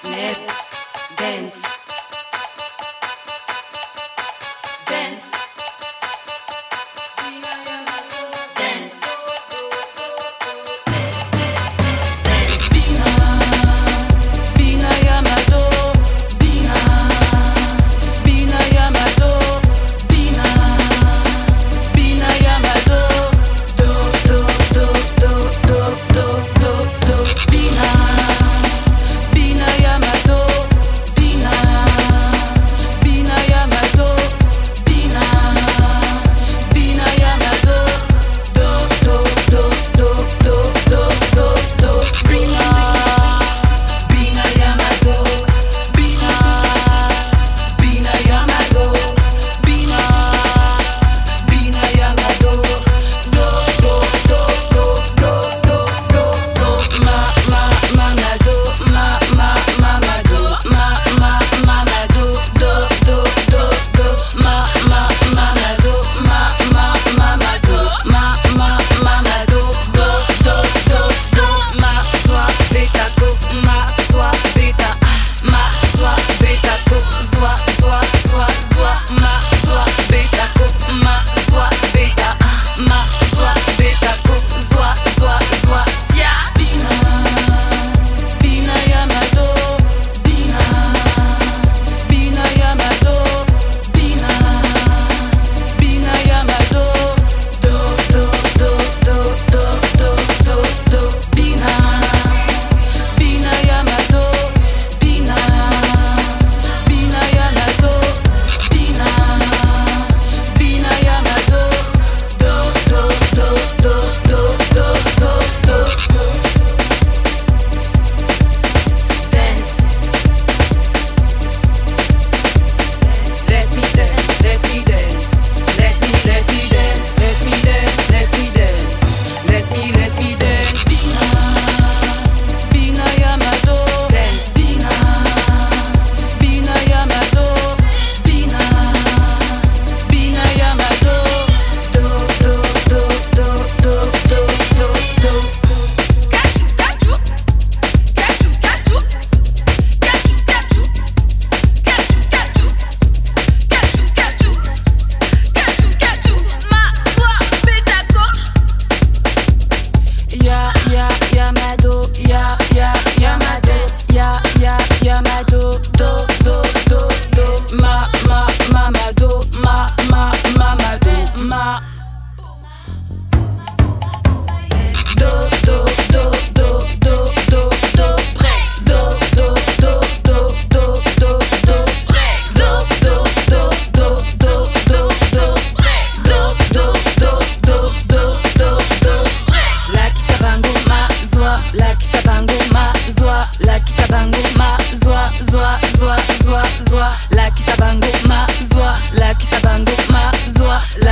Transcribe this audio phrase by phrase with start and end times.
[0.00, 0.38] Snap,
[1.16, 1.87] dance,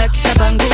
[0.06, 0.65] at sa Good.